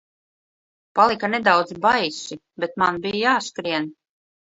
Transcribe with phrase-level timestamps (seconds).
[0.99, 3.87] Palika nedaudz baisi, bet man bija jāskrien.